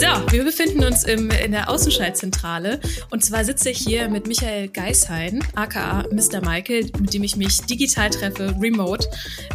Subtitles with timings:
[0.00, 4.68] So, wir befinden uns im, in der Außenschaltzentrale und zwar sitze ich hier mit Michael
[4.68, 6.40] Geishain, aka Mr.
[6.40, 9.06] Michael, mit dem ich mich digital treffe, remote.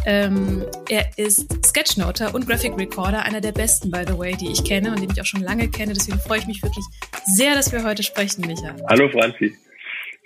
[0.06, 4.62] Ähm, er ist Sketchnoter und Graphic Recorder, einer der besten, by the way, die ich
[4.62, 5.94] kenne und den ich auch schon lange kenne.
[5.94, 6.84] Deswegen freue ich mich wirklich
[7.24, 8.76] sehr, dass wir heute sprechen, Michael.
[8.88, 9.52] Hallo Franzi,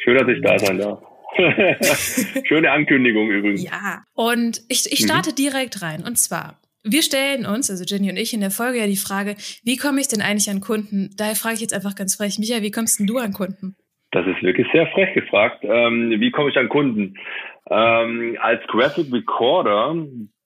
[0.04, 1.00] schön, dass ich da sein darf.
[2.44, 3.62] Schöne Ankündigung übrigens.
[3.62, 5.36] Ja, und ich, ich starte mhm.
[5.36, 6.04] direkt rein.
[6.04, 9.34] Und zwar, wir stellen uns, also Jenny und ich, in der Folge ja die Frage,
[9.64, 11.10] wie komme ich denn eigentlich an Kunden?
[11.16, 13.76] Daher frage ich jetzt einfach ganz frech, Michael, wie kommst denn du an Kunden?
[14.12, 15.62] Das ist wirklich sehr frech gefragt.
[15.62, 17.16] Ähm, wie komme ich an Kunden?
[17.70, 19.94] Ähm, als Graphic Recorder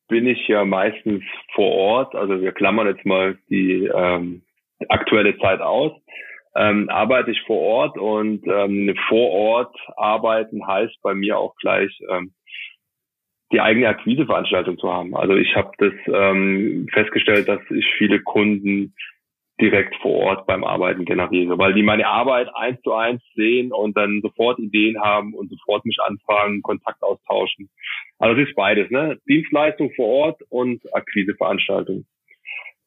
[0.09, 1.23] bin ich ja meistens
[1.55, 2.15] vor Ort.
[2.15, 4.43] Also wir klammern jetzt mal die ähm,
[4.88, 5.93] aktuelle Zeit aus.
[6.57, 11.91] Ähm, arbeite ich vor Ort und ähm, vor Ort arbeiten heißt bei mir auch gleich
[12.10, 12.32] ähm,
[13.53, 15.15] die eigene Akquiseveranstaltung zu haben.
[15.16, 18.95] Also ich habe das ähm, festgestellt, dass ich viele Kunden
[19.61, 23.96] direkt vor Ort beim Arbeiten generiere, weil die meine Arbeit eins zu eins sehen und
[23.96, 27.71] dann sofort Ideen haben und sofort mich anfragen, Kontakt austauschen.
[28.18, 29.18] Also das ist beides, ne?
[29.29, 32.05] Dienstleistung vor Ort und Akquiseveranstaltung.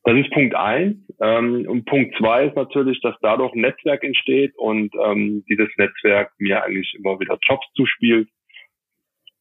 [0.04, 0.98] Das ist Punkt eins.
[1.22, 6.32] Ähm, und Punkt zwei ist natürlich, dass dadurch ein Netzwerk entsteht und ähm, dieses Netzwerk
[6.38, 8.28] mir eigentlich immer wieder Jobs zuspielt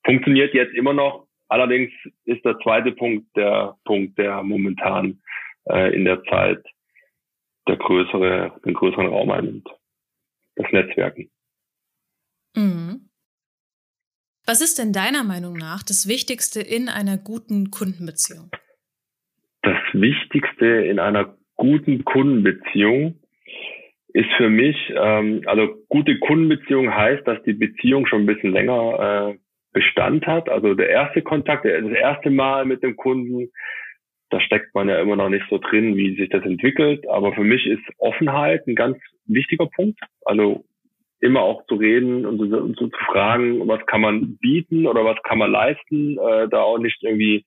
[0.05, 1.27] Funktioniert jetzt immer noch.
[1.49, 1.91] Allerdings
[2.23, 5.21] ist der zweite Punkt der Punkt, der momentan
[5.65, 6.63] äh, in der Zeit
[7.67, 9.67] der größere, den größeren Raum einnimmt.
[10.55, 11.29] Das Netzwerken.
[12.55, 13.08] Mhm.
[14.49, 18.49] Was ist denn deiner Meinung nach das Wichtigste in einer guten Kundenbeziehung?
[19.61, 23.19] Das Wichtigste in einer guten Kundenbeziehung
[24.07, 29.35] ist für mich, ähm, also gute Kundenbeziehung heißt, dass die Beziehung schon ein bisschen länger
[29.35, 29.37] äh,
[29.71, 30.49] Bestand hat.
[30.49, 33.51] Also der erste Kontakt, das erste Mal mit dem Kunden,
[34.31, 37.07] da steckt man ja immer noch nicht so drin, wie sich das entwickelt.
[37.07, 39.99] Aber für mich ist Offenheit ein ganz wichtiger Punkt.
[40.25, 40.65] Also
[41.21, 45.37] immer auch zu reden und und zu fragen, was kann man bieten oder was kann
[45.37, 47.45] man leisten, äh, da auch nicht irgendwie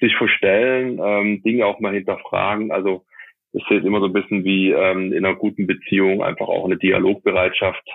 [0.00, 2.72] sich verstellen, ähm, Dinge auch mal hinterfragen.
[2.72, 3.04] Also
[3.52, 6.76] es ist immer so ein bisschen wie ähm, in einer guten Beziehung einfach auch eine
[6.76, 7.86] Dialogbereitschaft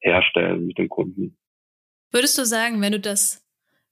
[0.00, 1.36] herstellen mit dem Kunden.
[2.12, 3.44] Würdest du sagen, wenn du das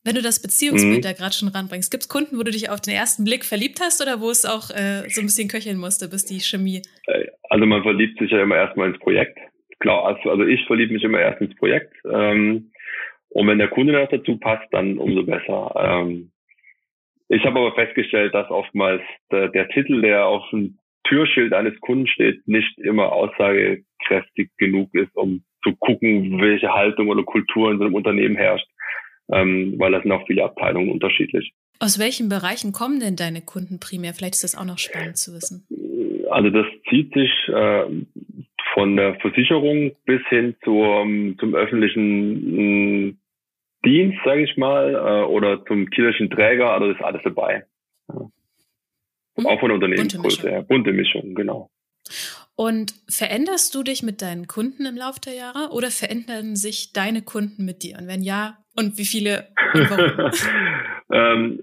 [0.05, 1.03] wenn du das Beziehungsbild mhm.
[1.03, 3.79] da gerade schon ranbringst, gibt es Kunden, wo du dich auf den ersten Blick verliebt
[3.81, 6.83] hast oder wo es auch äh, so ein bisschen köcheln musste, bis die Chemie?
[7.07, 9.39] Äh, also man verliebt sich ja immer erstmal ins Projekt
[9.83, 11.93] klar, also, also ich verliebe mich immer erst ins Projekt.
[12.11, 12.71] Ähm,
[13.31, 15.75] und wenn der Kunde noch dazu passt, dann umso besser.
[15.77, 16.31] Ähm,
[17.29, 22.07] ich habe aber festgestellt, dass oftmals der, der Titel, der auf dem Türschild eines Kunden
[22.07, 27.85] steht, nicht immer aussagekräftig genug ist, um zu gucken, welche Haltung oder Kultur in so
[27.85, 28.69] einem Unternehmen herrscht,
[29.33, 31.53] ähm, weil das sind auch viele Abteilungen unterschiedlich.
[31.81, 34.15] Aus welchen Bereichen kommen denn deine Kunden primär?
[34.15, 35.67] Vielleicht ist das auch noch spannend zu wissen.
[36.31, 37.85] Also das zieht sich äh,
[38.73, 43.19] von der Versicherung bis hin zum, zum öffentlichen mm,
[43.85, 47.65] Dienst, sage ich mal, äh, oder zum kirchlichen Träger, also das ist alles dabei.
[48.09, 48.31] Ja.
[49.37, 49.47] Hm?
[49.47, 50.51] Auch von Unternehmensgröße, bunte Mischung.
[50.51, 51.71] Ja, bunte Mischung, genau.
[52.55, 57.23] Und veränderst du dich mit deinen Kunden im Laufe der Jahre oder verändern sich deine
[57.23, 57.97] Kunden mit dir?
[57.99, 60.33] Und wenn ja, und wie viele und warum?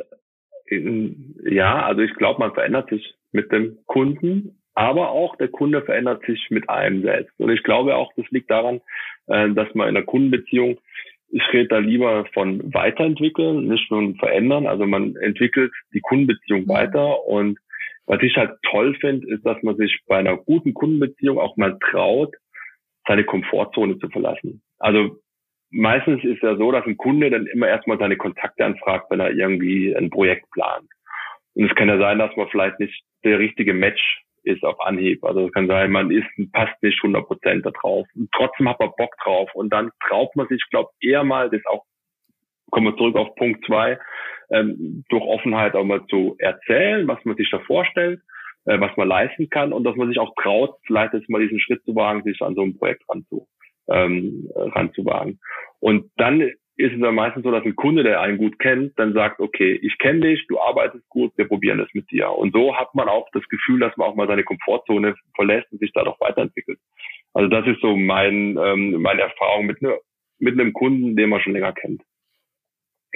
[0.71, 5.81] ähm, ja, also ich glaube, man verändert sich mit dem Kunden aber auch der Kunde
[5.81, 7.37] verändert sich mit einem selbst.
[7.37, 8.79] Und ich glaube auch, das liegt daran,
[9.27, 10.79] äh, dass man in einer Kundenbeziehung,
[11.27, 14.67] ich rede da lieber von weiterentwickeln, nicht nur verändern.
[14.67, 16.69] Also man entwickelt die Kundenbeziehung mhm.
[16.69, 17.25] weiter.
[17.25, 17.59] Und
[18.05, 21.77] was ich halt toll finde, ist, dass man sich bei einer guten Kundenbeziehung auch mal
[21.91, 22.33] traut,
[23.05, 24.61] seine Komfortzone zu verlassen.
[24.77, 25.17] Also
[25.71, 29.31] meistens ist ja so, dass ein Kunde dann immer erstmal seine Kontakte anfragt, wenn er
[29.31, 30.87] irgendwie ein Projekt plant.
[31.55, 35.23] Und es kann ja sein, dass man vielleicht nicht der richtige Match ist auf Anhieb.
[35.23, 38.07] Also es kann sein, man ist, passt nicht 100 Prozent da drauf.
[38.15, 39.49] Und trotzdem hat man Bock drauf.
[39.53, 41.83] Und dann traut man sich, glaube eher mal, das auch,
[42.71, 43.99] kommen wir zurück auf Punkt zwei,
[44.51, 48.21] ähm, durch Offenheit auch mal zu erzählen, was man sich da vorstellt,
[48.65, 51.59] äh, was man leisten kann und dass man sich auch traut, vielleicht jetzt mal diesen
[51.59, 53.47] Schritt zu wagen, sich an so ein Projekt ranzu,
[53.89, 55.39] ähm, ranzuwagen.
[55.79, 59.13] Und dann ist es dann meistens so, dass ein Kunde, der einen gut kennt, dann
[59.13, 62.31] sagt, okay, ich kenne dich, du arbeitest gut, wir probieren das mit dir.
[62.31, 65.79] Und so hat man auch das Gefühl, dass man auch mal seine Komfortzone verlässt und
[65.79, 66.79] sich dadurch weiterentwickelt.
[67.33, 69.97] Also das ist so mein, ähm, meine Erfahrung mit, ne,
[70.39, 72.01] mit einem Kunden, den man schon länger kennt.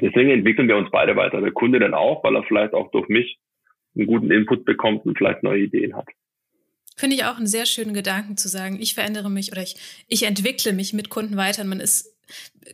[0.02, 1.40] Deswegen entwickeln wir uns beide weiter.
[1.40, 3.40] Der Kunde dann auch, weil er vielleicht auch durch mich
[3.96, 6.08] einen guten Input bekommt und vielleicht neue Ideen hat.
[6.98, 9.76] Finde ich auch einen sehr schönen Gedanken zu sagen, ich verändere mich oder ich,
[10.10, 11.64] ich entwickle mich mit Kunden weiter.
[11.64, 12.13] Und man ist,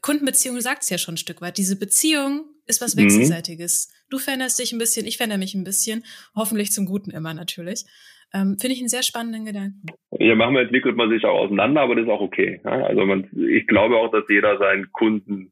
[0.01, 1.57] Kundenbeziehung sagt es ja schon ein Stück weit.
[1.57, 3.03] Diese Beziehung ist was mhm.
[3.03, 3.89] Wechselseitiges.
[3.89, 4.05] Mhm.
[4.11, 6.03] Du veränderst dich ein bisschen, ich verändere mich ein bisschen.
[6.35, 7.85] Hoffentlich zum Guten immer natürlich.
[8.33, 9.81] Ähm, Finde ich einen sehr spannenden Gedanken.
[10.19, 12.61] Ja, manchmal entwickelt man sich auch auseinander, aber das ist auch okay.
[12.63, 12.85] Ja?
[12.85, 15.51] Also man, ich glaube auch, dass jeder seinen Kunden,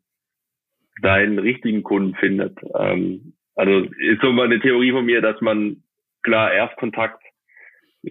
[1.02, 2.58] seinen richtigen Kunden findet.
[2.78, 5.84] Ähm, also ist so mal eine Theorie von mir, dass man
[6.22, 7.24] klar Erstkontakt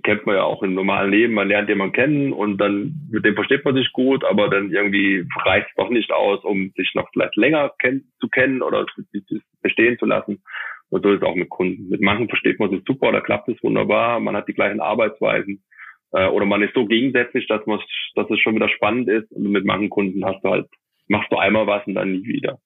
[0.03, 3.35] kennt man ja auch im normalen Leben, man lernt jemanden kennen und dann mit dem
[3.35, 7.09] versteht man sich gut, aber dann irgendwie reicht es doch nicht aus, um sich noch
[7.13, 10.43] vielleicht länger kenn zu kennen oder sich verstehen zu lassen.
[10.89, 11.89] Und so ist es auch mit Kunden.
[11.89, 15.65] Mit manchen versteht man sich super, da klappt es wunderbar, man hat die gleichen Arbeitsweisen
[16.13, 17.81] äh, oder man ist so gegensätzlich, dass man,
[18.15, 19.31] dass es schon wieder spannend ist.
[19.33, 20.67] Und mit manchen Kunden hast du halt,
[21.09, 22.59] machst du einmal was und dann nie wieder.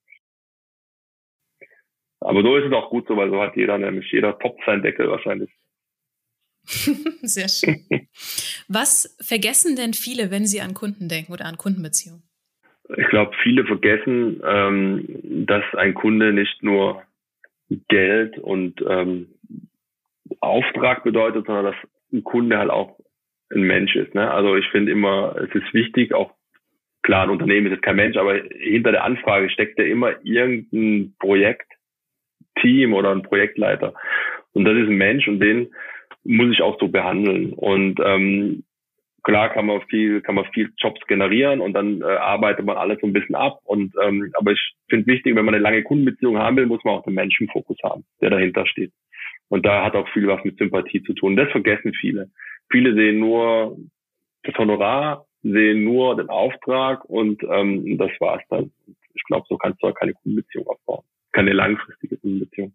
[2.19, 4.83] Aber so ist es auch gut so, weil so hat jeder, nämlich jeder Top sein
[4.83, 5.49] Deckel wahrscheinlich.
[7.21, 7.85] Sehr schön.
[8.67, 12.23] Was vergessen denn viele, wenn sie an Kunden denken oder an Kundenbeziehungen?
[12.97, 15.05] Ich glaube, viele vergessen, ähm,
[15.45, 17.03] dass ein Kunde nicht nur
[17.87, 19.27] Geld und ähm,
[20.39, 21.75] Auftrag bedeutet, sondern dass
[22.11, 22.99] ein Kunde halt auch
[23.53, 24.13] ein Mensch ist.
[24.13, 24.29] Ne?
[24.29, 26.33] Also ich finde immer, es ist wichtig, auch
[27.03, 31.15] klar, ein Unternehmen ist jetzt kein Mensch, aber hinter der Anfrage steckt ja immer irgendein
[31.19, 33.93] Projektteam oder ein Projektleiter.
[34.53, 35.73] Und das ist ein Mensch und den
[36.23, 37.53] muss ich auch so behandeln.
[37.53, 38.63] Und ähm,
[39.23, 42.99] klar kann man viel, kann man viel Jobs generieren und dann äh, arbeitet man alles
[43.01, 43.59] so ein bisschen ab.
[43.63, 46.95] Und ähm, aber ich finde wichtig, wenn man eine lange Kundenbeziehung haben will, muss man
[46.95, 48.91] auch den Menschenfokus haben, der dahinter steht.
[49.49, 51.35] Und da hat auch viel was mit Sympathie zu tun.
[51.35, 52.29] Das vergessen viele.
[52.71, 53.77] Viele sehen nur
[54.43, 58.71] das Honorar, sehen nur den Auftrag und ähm, das war's dann.
[59.13, 61.03] Ich glaube, so kannst du auch keine Kundenbeziehung aufbauen.
[61.33, 62.73] Keine langfristige Kundenbeziehung.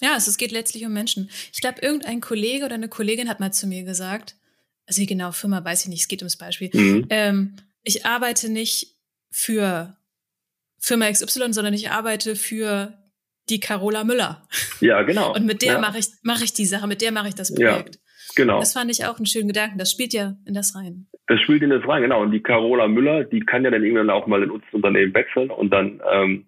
[0.00, 1.30] Ja, es geht letztlich um Menschen.
[1.52, 4.36] Ich glaube, irgendein Kollege oder eine Kollegin hat mal zu mir gesagt,
[4.86, 6.70] also genau, Firma weiß ich nicht, es geht ums Beispiel.
[6.72, 7.06] Mhm.
[7.10, 8.96] Ähm, ich arbeite nicht
[9.30, 9.96] für
[10.78, 12.94] Firma XY, sondern ich arbeite für
[13.50, 14.46] die Carola Müller.
[14.80, 15.34] Ja, genau.
[15.34, 15.78] Und mit der ja.
[15.80, 17.96] mache ich, mache ich die Sache, mit der mache ich das Projekt.
[17.96, 18.00] Ja,
[18.36, 18.60] genau.
[18.60, 19.78] Das fand ich auch einen schönen Gedanken.
[19.78, 21.06] Das spielt ja in das rein.
[21.26, 22.22] Das spielt in das rein, genau.
[22.22, 25.50] Und die Carola Müller, die kann ja dann irgendwann auch mal in unser Unternehmen wechseln
[25.50, 26.46] und dann ähm,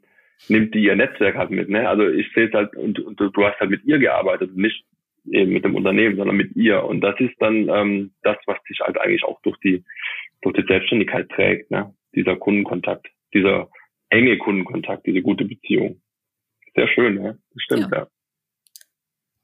[0.49, 1.69] nimmt die ihr Netzwerk halt mit.
[1.69, 1.89] Ne?
[1.89, 4.85] Also ich sehe es halt, und, und du hast halt mit ihr gearbeitet, nicht
[5.31, 6.83] eben mit dem Unternehmen, sondern mit ihr.
[6.85, 9.85] Und das ist dann ähm, das, was sich halt eigentlich auch durch die
[10.43, 11.95] durch die Selbstständigkeit trägt, ne?
[12.15, 13.69] dieser Kundenkontakt, dieser
[14.09, 16.01] enge Kundenkontakt, diese gute Beziehung.
[16.75, 17.39] Sehr schön, ne?
[17.53, 17.99] Das stimmt, ja.
[17.99, 18.07] ja.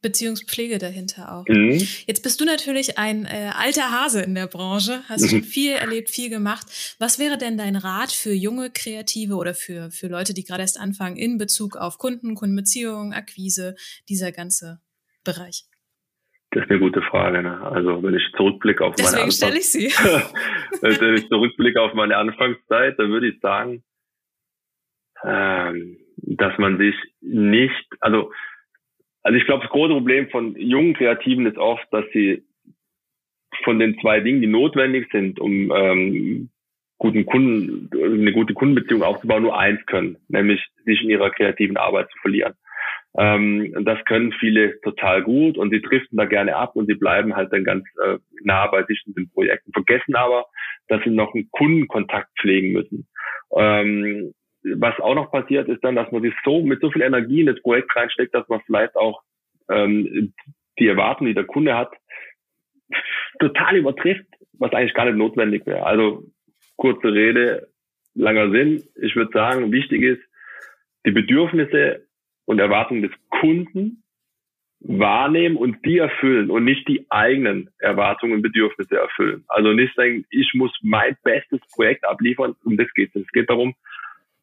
[0.07, 1.45] Beziehungspflege dahinter auch.
[1.49, 1.83] Mhm.
[2.07, 6.11] Jetzt bist du natürlich ein äh, alter Hase in der Branche, hast schon viel erlebt,
[6.11, 6.67] viel gemacht.
[7.01, 10.79] Was wäre denn dein Rat für junge Kreative oder für, für Leute, die gerade erst
[10.79, 13.75] anfangen in Bezug auf Kunden, Kundenbeziehungen, Akquise,
[14.09, 14.81] dieser ganze
[15.25, 15.65] Bereich?
[16.53, 17.43] Das ist eine gute Frage.
[17.43, 17.61] Ne?
[17.63, 19.87] Also wenn ich zurückblicke auf Deswegen meine Anfang ich sie.
[20.81, 23.83] wenn ich zurückblicke auf meine Anfangszeit, dann würde ich sagen,
[25.25, 28.31] ähm, dass man sich nicht, also
[29.27, 32.45] also ich glaube, das große Problem von jungen Kreativen ist oft, dass sie
[33.65, 36.49] von den zwei Dingen, die notwendig sind, um ähm,
[36.99, 42.09] guten Kunden, eine gute Kundenbeziehung aufzubauen, nur eins können, nämlich sich in ihrer kreativen Arbeit
[42.13, 42.55] zu verlieren.
[43.19, 47.35] Ähm, das können viele total gut und sie driften da gerne ab und sie bleiben
[47.35, 50.45] halt dann ganz äh, nah bei sich in den Projekten, vergessen aber,
[50.87, 53.09] dass sie noch einen Kundenkontakt pflegen müssen.
[53.57, 54.35] Ähm,
[54.75, 57.47] was auch noch passiert, ist dann, dass man sich so mit so viel Energie in
[57.47, 59.23] das Projekt reinsteckt, dass man vielleicht auch
[59.69, 60.33] ähm,
[60.79, 61.93] die Erwartungen, die der Kunde hat,
[63.39, 65.85] total übertrifft, was eigentlich gar nicht notwendig wäre.
[65.85, 66.25] Also
[66.77, 67.69] kurze Rede,
[68.15, 68.83] langer Sinn.
[68.97, 70.23] Ich würde sagen, wichtig ist,
[71.05, 72.07] die Bedürfnisse
[72.47, 74.03] und Erwartungen des Kunden
[74.81, 79.45] wahrnehmen und die erfüllen und nicht die eigenen Erwartungen und Bedürfnisse erfüllen.
[79.49, 83.23] Also nicht sagen, ich muss mein bestes Projekt abliefern, um das geht es.
[83.23, 83.75] Es geht darum,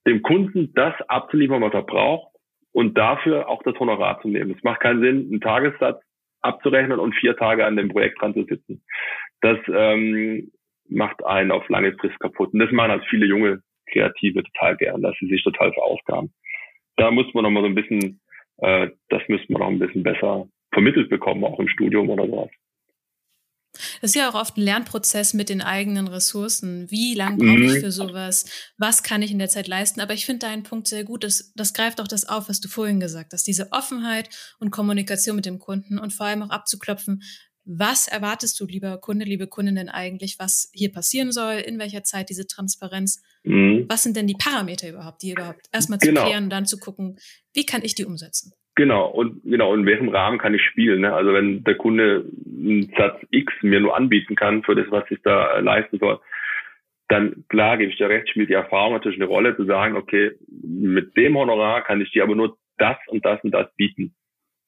[0.07, 2.33] dem Kunden das abzuliefern, was er braucht
[2.71, 4.55] und dafür auch das Honorar zu nehmen.
[4.55, 6.01] Es macht keinen Sinn, einen Tagessatz
[6.41, 8.83] abzurechnen und vier Tage an dem Projekt dran zu sitzen.
[9.41, 10.51] Das ähm,
[10.89, 12.53] macht einen auf lange Frist kaputt.
[12.53, 16.33] Und das machen halt viele junge Kreative total gern, dass sie sich total verausgaben.
[16.97, 18.19] Da muss man noch mal so ein bisschen,
[18.57, 22.49] äh, das müsste man noch ein bisschen besser vermittelt bekommen, auch im Studium oder sowas.
[24.01, 26.89] Das ist ja auch oft ein Lernprozess mit den eigenen Ressourcen.
[26.91, 27.79] Wie lange brauche ich mhm.
[27.79, 28.45] für sowas?
[28.77, 29.99] Was kann ich in der Zeit leisten?
[29.99, 31.23] Aber ich finde deinen Punkt sehr gut.
[31.23, 33.47] Das, das greift auch das auf, was du vorhin gesagt hast.
[33.47, 37.23] Diese Offenheit und Kommunikation mit dem Kunden und vor allem auch abzuklopfen,
[37.65, 42.03] was erwartest du, lieber Kunde, liebe Kundin, denn eigentlich, was hier passieren soll, in welcher
[42.03, 43.21] Zeit diese Transparenz?
[43.43, 43.85] Mhm.
[43.87, 46.25] Was sind denn die Parameter überhaupt, die überhaupt erstmal zu genau.
[46.25, 47.17] klären und dann zu gucken,
[47.53, 48.51] wie kann ich die umsetzen?
[48.75, 51.01] Genau, und genau, in welchem Rahmen kann ich spielen?
[51.01, 51.13] Ne?
[51.13, 55.21] Also wenn der Kunde einen Satz X mir nur anbieten kann für das, was ich
[55.21, 56.19] da leisten soll,
[57.07, 60.31] dann klar gebe ich dir recht, spielt die Erfahrung natürlich eine Rolle, zu sagen, okay,
[60.63, 64.15] mit dem Honorar kann ich dir aber nur das und das und das bieten.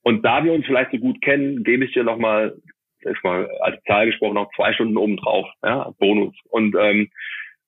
[0.03, 2.55] Und da wir uns vielleicht so gut kennen, gebe ich dir nochmal,
[3.01, 6.35] sag mal, als Zahl gesprochen, noch zwei Stunden oben drauf, ja, Bonus.
[6.49, 7.09] Und ähm,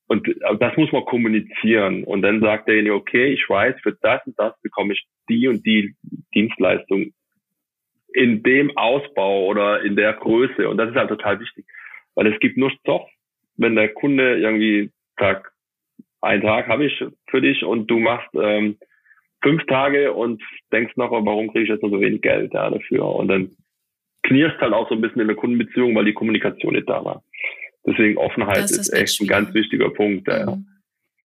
[0.10, 0.26] und
[0.60, 2.06] das muss man kommunizieren.
[2.06, 5.66] Und dann sagt derjenige, okay, ich weiß, für das und das bekomme ich die und
[5.66, 5.96] die
[6.34, 7.14] Dienstleistung
[8.14, 10.70] in dem Ausbau oder in der Größe.
[10.70, 11.66] Und das ist halt total wichtig.
[12.16, 13.08] Weil es gibt nur Stoff,
[13.58, 15.52] wenn der Kunde irgendwie sagt,
[16.22, 18.78] einen Tag habe ich für dich und du machst ähm,
[19.44, 20.42] fünf Tage und
[20.72, 23.06] denkst noch, warum kriege ich jetzt nur so wenig Geld ja, dafür?
[23.06, 23.52] Und dann
[24.24, 27.24] knirst halt auch so ein bisschen in der Kundenbeziehung, weil die Kommunikation nicht da war.
[27.86, 30.28] Deswegen Offenheit ist, ist echt ein ganz wichtiger Punkt.
[30.28, 30.56] Ja.
[30.56, 30.68] Mhm.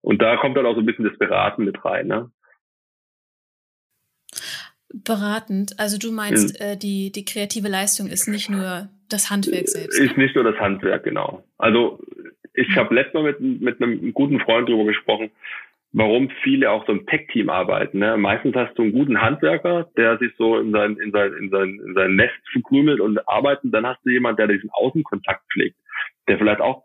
[0.01, 2.08] Und da kommt dann auch so ein bisschen das Beraten mit rein.
[2.08, 2.32] Ne?
[4.94, 6.65] Beratend, also du meinst, mhm.
[6.65, 10.00] äh, die, die kreative Leistung ist nicht nur das Handwerk selbst.
[10.00, 11.44] Ist nicht nur das Handwerk, genau.
[11.58, 12.00] Also
[12.53, 15.29] ich habe letztes Mal mit, mit einem guten Freund darüber gesprochen,
[15.94, 18.00] warum viele auch so im Tech-Team arbeiten.
[18.00, 18.17] Ne?
[18.17, 21.79] Meistens hast du einen guten Handwerker, der sich so in sein, in sein, in sein,
[21.86, 23.74] in sein Nest verkrümelt und arbeitet.
[23.74, 25.75] Dann hast du jemand, der diesen Außenkontakt pflegt,
[26.27, 26.84] der vielleicht auch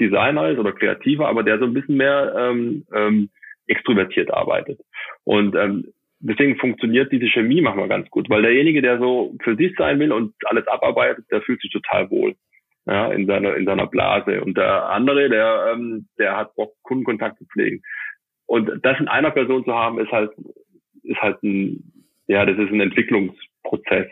[0.00, 3.30] Designer ist oder kreativer, aber der so ein bisschen mehr ähm, ähm,
[3.66, 4.80] extrovertiert arbeitet.
[5.24, 5.92] Und ähm,
[6.24, 10.12] deswegen funktioniert diese Chemie manchmal ganz gut, weil derjenige, der so für sich sein will
[10.12, 12.34] und alles abarbeitet, der fühlt sich total wohl
[12.86, 14.42] ja, in seiner in seiner Blase.
[14.42, 17.82] Und der andere, der ähm, der hat Bock Kundenkontakt zu pflegen.
[18.46, 20.30] Und das in einer Person zu haben, ist halt,
[21.02, 21.92] ist halt ein,
[22.26, 24.06] ja, das ist ein Entwicklungsprozess,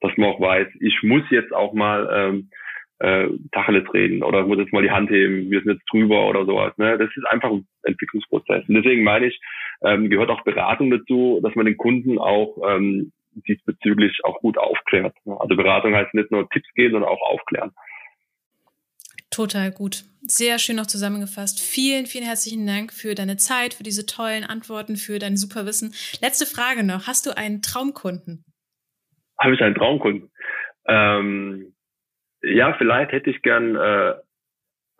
[0.00, 2.50] dass man auch weiß, ich muss jetzt auch mal ähm,
[2.98, 6.44] äh, Tacheles reden oder muss jetzt mal die Hand heben, wir sind jetzt drüber oder
[6.46, 6.76] sowas.
[6.78, 6.98] Ne?
[6.98, 8.68] Das ist einfach ein Entwicklungsprozess.
[8.68, 9.40] Und deswegen meine ich,
[9.82, 15.14] ähm, gehört auch Beratung dazu, dass man den Kunden auch ähm, diesbezüglich auch gut aufklärt.
[15.24, 17.72] Also Beratung heißt nicht nur Tipps geben, sondern auch aufklären.
[19.30, 20.04] Total gut.
[20.22, 21.60] Sehr schön noch zusammengefasst.
[21.60, 25.94] Vielen, vielen herzlichen Dank für deine Zeit, für diese tollen Antworten, für dein super Wissen.
[26.20, 27.06] Letzte Frage noch.
[27.06, 28.44] Hast du einen Traumkunden?
[29.38, 30.30] Habe ich einen Traumkunden?
[30.86, 31.74] Ähm,
[32.42, 34.14] ja, vielleicht hätte ich gern äh,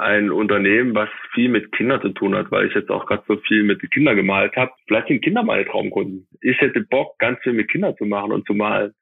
[0.00, 3.36] ein Unternehmen, was viel mit Kindern zu tun hat, weil ich jetzt auch gerade so
[3.46, 4.72] viel mit Kindern gemalt habe.
[4.86, 6.26] Vielleicht sind Kinder meine Traumkunden.
[6.40, 8.92] Ich hätte Bock, ganz viel mit Kindern zu machen und zu malen.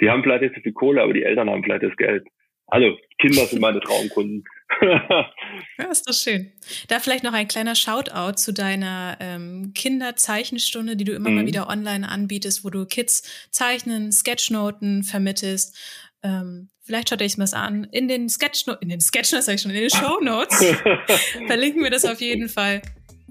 [0.00, 2.26] Die haben vielleicht nicht so viel Kohle, aber die Eltern haben vielleicht das Geld.
[2.66, 4.44] Also, Kinder sind meine Traumkunden.
[4.80, 6.52] ja, ist doch schön.
[6.88, 11.36] Da vielleicht noch ein kleiner Shoutout zu deiner ähm, Kinderzeichenstunde, die du immer mhm.
[11.36, 15.76] mal wieder online anbietest, wo du Kids zeichnen, Sketchnoten vermittelst.
[16.24, 17.84] Ähm, vielleicht schaut euch das an.
[17.92, 20.58] In den Sketchnotes, in den Sketchnotes sag ich schon, in den Shownotes
[21.46, 22.80] verlinken wir das auf jeden Fall.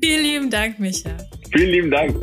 [0.01, 1.17] Vielen lieben Dank, Micha.
[1.51, 2.15] Vielen lieben Dank.